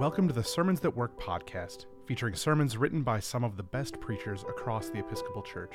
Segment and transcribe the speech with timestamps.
[0.00, 4.00] Welcome to the Sermons That Work podcast, featuring sermons written by some of the best
[4.00, 5.74] preachers across the Episcopal Church.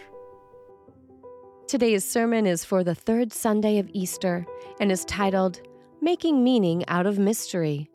[1.68, 4.48] Today's sermon is for the third Sunday of Easter
[4.80, 5.62] and is titled
[6.02, 7.88] Making Meaning Out of Mystery.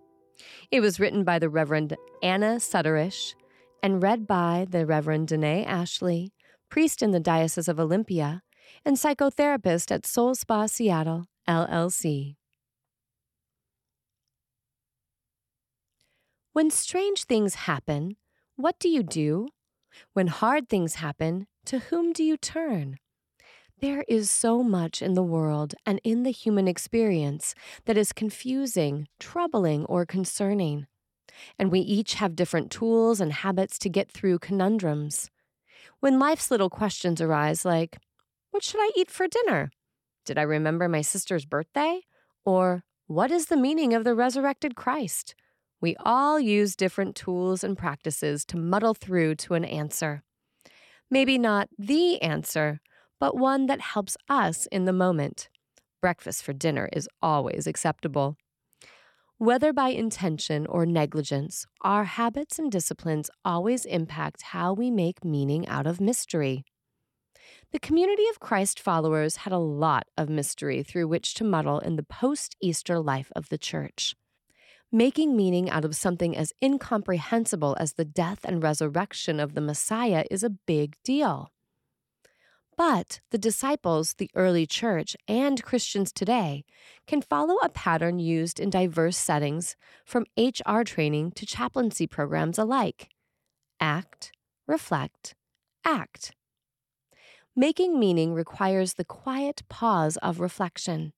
[0.70, 3.34] It was written by the Reverend Anna Sutterisch
[3.82, 6.32] and read by the Reverend Danae Ashley,
[6.68, 8.44] priest in the Diocese of Olympia
[8.84, 12.36] and psychotherapist at Soul Spa Seattle, LLC.
[16.60, 18.16] When strange things happen,
[18.56, 19.48] what do you do?
[20.12, 22.98] When hard things happen, to whom do you turn?
[23.80, 27.54] There is so much in the world and in the human experience
[27.86, 30.86] that is confusing, troubling, or concerning.
[31.58, 35.30] And we each have different tools and habits to get through conundrums.
[36.00, 37.96] When life's little questions arise, like,
[38.50, 39.70] What should I eat for dinner?
[40.26, 42.02] Did I remember my sister's birthday?
[42.44, 45.34] Or, What is the meaning of the resurrected Christ?
[45.80, 50.22] We all use different tools and practices to muddle through to an answer.
[51.10, 52.80] Maybe not the answer,
[53.18, 55.48] but one that helps us in the moment.
[56.02, 58.36] Breakfast for dinner is always acceptable.
[59.38, 65.66] Whether by intention or negligence, our habits and disciplines always impact how we make meaning
[65.66, 66.62] out of mystery.
[67.72, 71.96] The community of Christ followers had a lot of mystery through which to muddle in
[71.96, 74.14] the post Easter life of the church.
[74.92, 80.24] Making meaning out of something as incomprehensible as the death and resurrection of the Messiah
[80.32, 81.52] is a big deal.
[82.76, 86.64] But the disciples, the early church, and Christians today
[87.06, 93.10] can follow a pattern used in diverse settings, from HR training to chaplaincy programs alike
[93.80, 94.32] act,
[94.66, 95.36] reflect,
[95.84, 96.32] act.
[97.54, 101.12] Making meaning requires the quiet pause of reflection.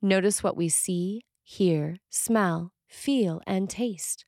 [0.00, 4.24] Notice what we see, hear, smell, feel, and taste.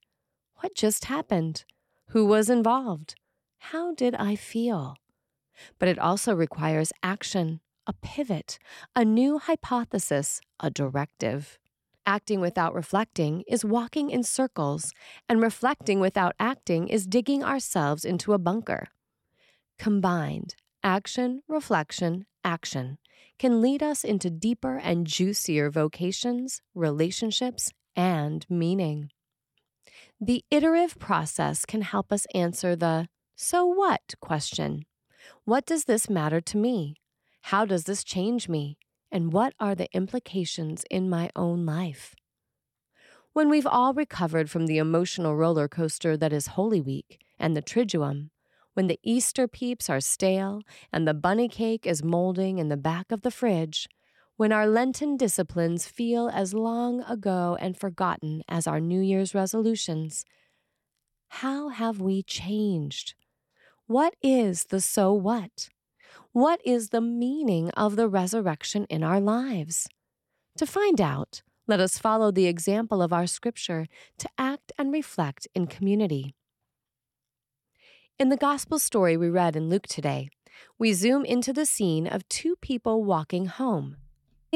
[0.56, 1.64] What just happened?
[2.08, 3.14] Who was involved?
[3.58, 4.96] How did I feel?
[5.78, 8.58] But it also requires action, a pivot,
[8.94, 11.58] a new hypothesis, a directive.
[12.04, 14.92] Acting without reflecting is walking in circles,
[15.28, 18.88] and reflecting without acting is digging ourselves into a bunker.
[19.78, 22.98] Combined, action, reflection, action
[23.38, 29.10] can lead us into deeper and juicier vocations, relationships, and meaning.
[30.20, 34.84] The iterative process can help us answer the so what question.
[35.44, 36.96] What does this matter to me?
[37.42, 38.78] How does this change me?
[39.12, 42.14] And what are the implications in my own life?
[43.32, 47.62] When we've all recovered from the emotional roller coaster that is Holy Week and the
[47.62, 48.30] Triduum,
[48.72, 50.62] when the Easter peeps are stale
[50.92, 53.88] and the bunny cake is molding in the back of the fridge,
[54.36, 60.24] when our Lenten disciplines feel as long ago and forgotten as our New Year's resolutions,
[61.28, 63.14] how have we changed?
[63.86, 65.70] What is the so what?
[66.32, 69.88] What is the meaning of the resurrection in our lives?
[70.58, 73.86] To find out, let us follow the example of our scripture
[74.18, 76.34] to act and reflect in community.
[78.18, 80.28] In the gospel story we read in Luke today,
[80.78, 83.96] we zoom into the scene of two people walking home.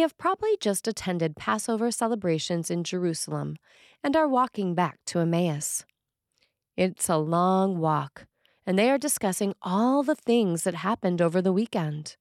[0.00, 3.58] They have probably just attended Passover celebrations in Jerusalem
[4.02, 5.84] and are walking back to Emmaus.
[6.74, 8.24] It's a long walk,
[8.66, 12.16] and they are discussing all the things that happened over the weekend.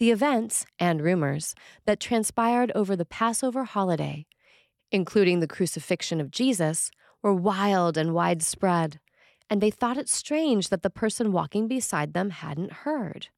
[0.00, 1.54] The events and rumors
[1.86, 4.26] that transpired over the Passover holiday,
[4.90, 6.90] including the crucifixion of Jesus,
[7.22, 8.98] were wild and widespread,
[9.48, 13.28] and they thought it strange that the person walking beside them hadn't heard.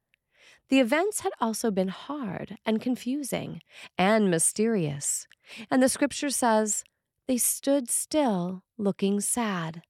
[0.68, 3.60] The events had also been hard and confusing
[3.96, 5.26] and mysterious,
[5.70, 6.82] and the scripture says,
[7.28, 9.82] they stood still, looking sad.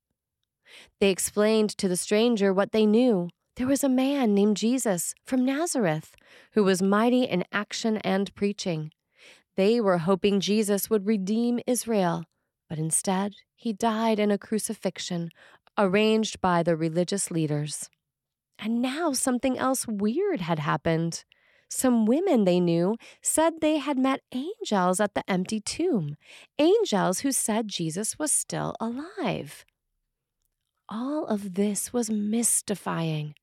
[1.00, 3.28] They explained to the stranger what they knew.
[3.56, 6.14] There was a man named Jesus from Nazareth
[6.52, 8.90] who was mighty in action and preaching.
[9.56, 12.24] They were hoping Jesus would redeem Israel,
[12.68, 15.30] but instead, he died in a crucifixion
[15.78, 17.88] arranged by the religious leaders.
[18.58, 21.24] And now something else weird had happened.
[21.68, 26.16] Some women they knew said they had met angels at the empty tomb,
[26.58, 29.64] angels who said Jesus was still alive.
[30.88, 33.34] All of this was mystifying.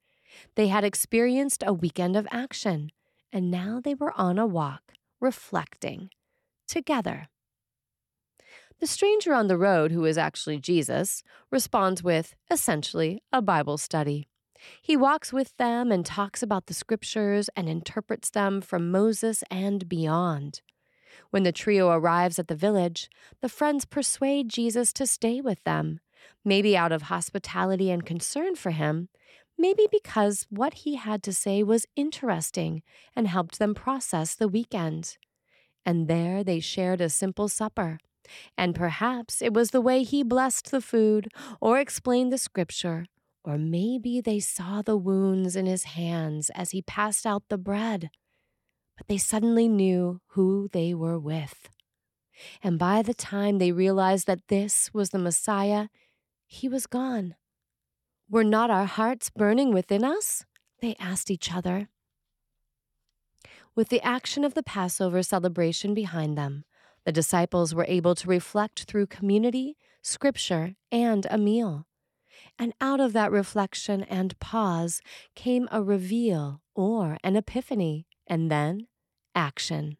[0.56, 2.92] They had experienced a weekend of action,
[3.32, 6.10] and now they were on a walk, reflecting,
[6.68, 7.28] together.
[8.80, 14.28] The stranger on the road, who is actually Jesus, responds with, essentially, a Bible study.
[14.82, 19.88] He walks with them and talks about the scriptures and interprets them from Moses and
[19.88, 20.62] beyond.
[21.30, 23.10] When the trio arrives at the village,
[23.42, 26.00] the friends persuade Jesus to stay with them,
[26.44, 29.10] maybe out of hospitality and concern for him,
[29.58, 32.82] maybe because what he had to say was interesting
[33.16, 35.18] and helped them process the weekend.
[35.86, 38.00] And there they shared a simple supper.
[38.58, 41.30] And perhaps it was the way he blessed the food
[41.60, 43.06] or explained the scripture,
[43.44, 48.10] or maybe they saw the wounds in his hands as he passed out the bread.
[48.98, 51.70] But they suddenly knew who they were with.
[52.62, 55.88] And by the time they realized that this was the Messiah,
[56.46, 57.36] he was gone.
[58.30, 60.46] Were not our hearts burning within us?
[60.82, 61.90] They asked each other.
[63.76, 66.64] With the action of the Passover celebration behind them,
[67.06, 71.86] the disciples were able to reflect through community, scripture, and a meal.
[72.60, 75.02] And out of that reflection and pause
[75.36, 78.88] came a reveal or an epiphany, and then
[79.36, 79.98] action.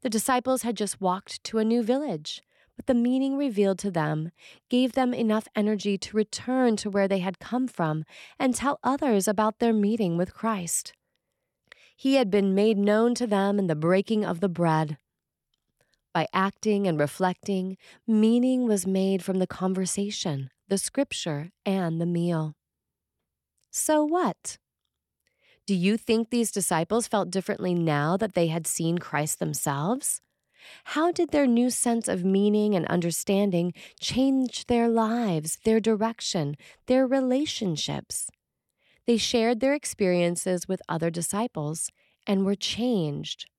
[0.00, 2.42] The disciples had just walked to a new village,
[2.76, 4.30] but the meaning revealed to them
[4.68, 8.04] gave them enough energy to return to where they had come from
[8.38, 10.92] and tell others about their meeting with Christ.
[11.96, 14.98] He had been made known to them in the breaking of the bread.
[16.16, 17.76] By acting and reflecting,
[18.06, 22.54] meaning was made from the conversation, the scripture, and the meal.
[23.70, 24.56] So what?
[25.66, 30.22] Do you think these disciples felt differently now that they had seen Christ themselves?
[30.84, 37.06] How did their new sense of meaning and understanding change their lives, their direction, their
[37.06, 38.30] relationships?
[39.06, 41.90] They shared their experiences with other disciples
[42.26, 43.50] and were changed.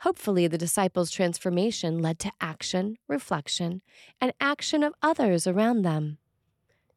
[0.00, 3.82] Hopefully, the disciples' transformation led to action, reflection,
[4.20, 6.18] and action of others around them.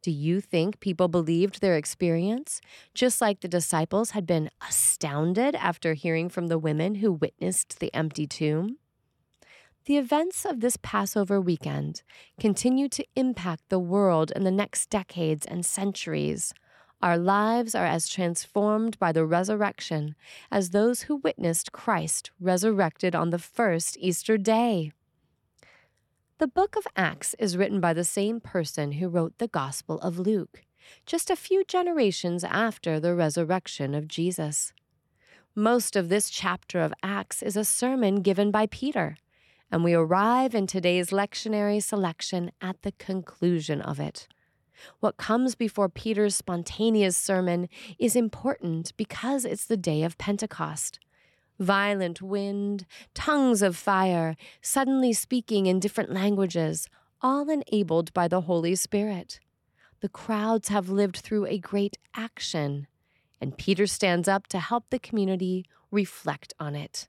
[0.02, 2.60] Do you think people believed their experience,
[2.94, 7.92] just like the disciples had been astounded after hearing from the women who witnessed the
[7.94, 8.78] empty tomb?
[9.84, 12.02] The events of this Passover weekend
[12.38, 16.54] continue to impact the world in the next decades and centuries.
[17.02, 20.14] Our lives are as transformed by the resurrection
[20.50, 24.92] as those who witnessed Christ resurrected on the first Easter day.
[26.38, 30.18] The book of Acts is written by the same person who wrote the Gospel of
[30.18, 30.62] Luke,
[31.06, 34.74] just a few generations after the resurrection of Jesus.
[35.54, 39.16] Most of this chapter of Acts is a sermon given by Peter,
[39.70, 44.28] and we arrive in today's lectionary selection at the conclusion of it.
[45.00, 47.68] What comes before Peter's spontaneous sermon
[47.98, 50.98] is important because it's the day of Pentecost.
[51.58, 56.88] Violent wind, tongues of fire, suddenly speaking in different languages,
[57.20, 59.40] all enabled by the Holy Spirit.
[60.00, 62.86] The crowds have lived through a great action,
[63.40, 67.06] and Peter stands up to help the community reflect on it.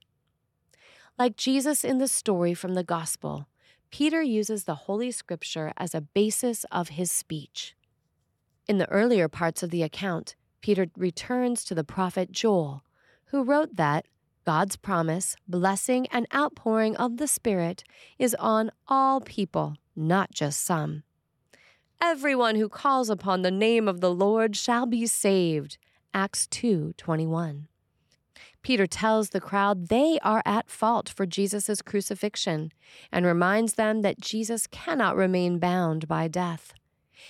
[1.18, 3.48] Like Jesus in the story from the Gospel,
[3.92, 7.76] Peter uses the Holy Scripture as a basis of his speech.
[8.68, 12.84] In the earlier parts of the account, Peter returns to the prophet Joel,
[13.26, 14.06] who wrote that
[14.46, 17.84] God's promise, blessing, and outpouring of the Spirit
[18.18, 21.04] is on all people, not just some.
[22.00, 25.78] Everyone who calls upon the name of the Lord shall be saved.
[26.14, 27.68] Acts 2:21.
[28.64, 32.72] Peter tells the crowd they are at fault for Jesus' crucifixion
[33.12, 36.74] and reminds them that Jesus cannot remain bound by death.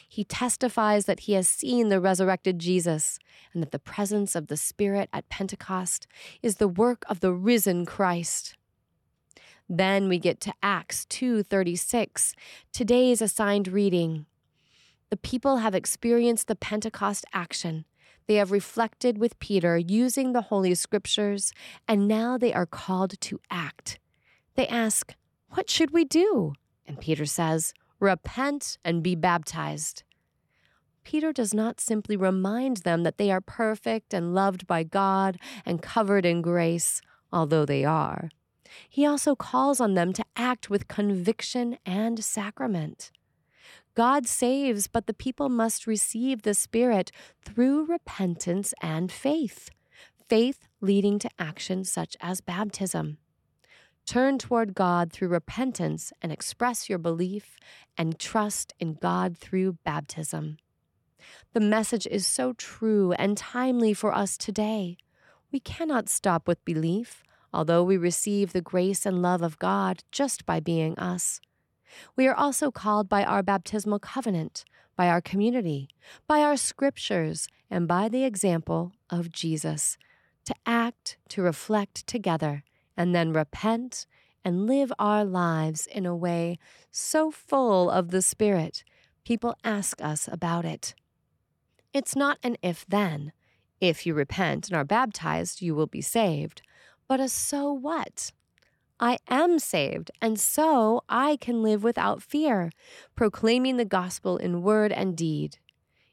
[0.08, 3.20] He testifies that he has seen the resurrected Jesus
[3.54, 6.08] and that the presence of the Spirit at Pentecost
[6.42, 8.56] is the work of the risen Christ.
[9.70, 12.34] Then we get to Acts 2:36,
[12.74, 14.26] today's assigned reading.
[15.10, 17.86] The people have experienced the Pentecost action
[18.28, 21.54] they have reflected with Peter using the Holy Scriptures,
[21.88, 24.00] and now they are called to act.
[24.56, 25.16] They ask,
[25.50, 26.54] What should we do?
[26.86, 30.04] And Peter says, Repent and be baptized.
[31.04, 35.82] Peter does not simply remind them that they are perfect and loved by God and
[35.82, 37.02] covered in grace,
[37.32, 38.30] although they are.
[38.90, 43.12] He also calls on them to act with conviction and sacrament.
[43.94, 47.12] God saves, but the people must receive the Spirit
[47.44, 49.70] through repentance and faith,
[50.30, 53.18] faith leading to action such as baptism.
[54.06, 57.58] Turn toward God through repentance and express your belief
[57.98, 60.58] and trust in God through baptism.
[61.54, 64.98] The message is so true and timely for us today.
[65.52, 70.46] We cannot stop with belief, although we receive the grace and love of God just
[70.46, 71.42] by being us.
[72.16, 75.90] We are also called by our baptismal covenant, by our community,
[76.28, 79.98] by our scriptures, and by the example of Jesus
[80.46, 82.64] to act, to reflect together,
[82.98, 84.06] and then repent
[84.44, 86.58] and live our lives in a way
[86.92, 88.84] so full of the Spirit,
[89.24, 90.96] people ask us about it.
[91.94, 93.34] It's not an if then.
[93.80, 96.62] If you repent and are baptized, you will be saved.
[97.08, 98.32] But a so what?
[99.04, 102.70] I am saved, and so I can live without fear,
[103.16, 105.58] proclaiming the gospel in word and deed.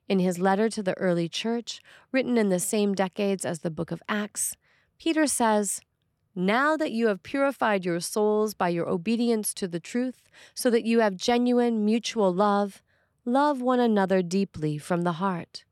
[0.09, 3.91] In his letter to the early church, written in the same decades as the book
[3.91, 4.57] of Acts,
[4.99, 5.83] Peter says,
[6.35, 10.23] Now that you have purified your souls by your obedience to the truth,
[10.55, 12.83] so that you have genuine mutual love,
[13.27, 15.65] love one another deeply from the heart.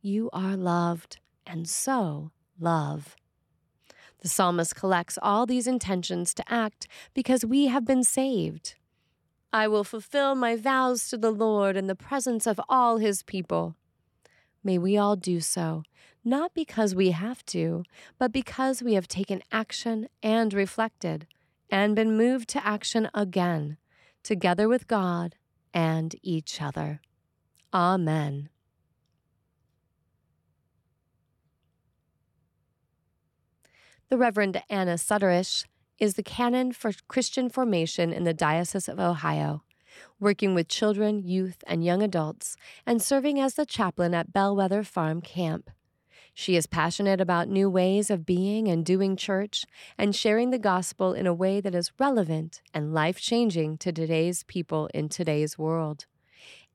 [0.00, 2.30] You are loved, and so
[2.60, 3.16] love.
[4.20, 8.74] The psalmist collects all these intentions to act because we have been saved.
[9.52, 13.76] I will fulfill my vows to the Lord in the presence of all his people.
[14.62, 15.84] May we all do so,
[16.24, 17.84] not because we have to,
[18.18, 21.26] but because we have taken action and reflected,
[21.70, 23.78] and been moved to action again,
[24.22, 25.36] together with God
[25.72, 27.00] and each other.
[27.72, 28.50] Amen.
[34.10, 35.66] The Reverend Anna Sutterisch
[35.98, 39.64] is the canon for Christian formation in the Diocese of Ohio,
[40.18, 45.20] working with children, youth, and young adults, and serving as the chaplain at Bellwether Farm
[45.20, 45.68] Camp.
[46.32, 49.66] She is passionate about new ways of being and doing church
[49.98, 54.42] and sharing the gospel in a way that is relevant and life changing to today's
[54.44, 56.06] people in today's world.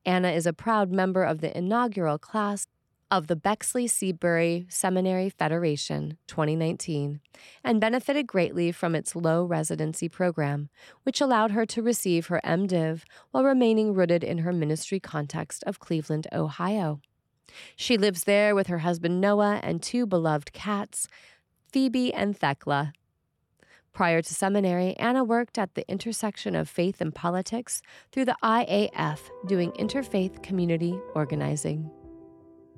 [0.06, 2.68] Anna is a proud member of the inaugural class
[3.14, 7.20] of the Bexley Seabury Seminary Federation 2019
[7.62, 10.68] and benefited greatly from its low residency program,
[11.04, 15.78] which allowed her to receive her MDiv while remaining rooted in her ministry context of
[15.78, 17.00] Cleveland, Ohio.
[17.76, 21.06] She lives there with her husband Noah and two beloved cats,
[21.70, 22.94] Phoebe and Thekla.
[23.92, 27.80] Prior to seminary, Anna worked at the intersection of faith and politics
[28.10, 31.88] through the IAF, doing interfaith community organizing.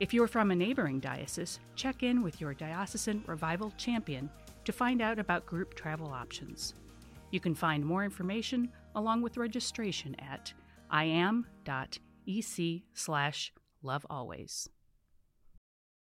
[0.00, 4.30] If you're from a neighboring diocese, check in with your diocesan revival champion
[4.64, 6.74] to find out about group travel options.
[7.30, 10.52] You can find more information along with registration at
[10.92, 13.52] iam.ec slash
[13.84, 14.68] lovealways.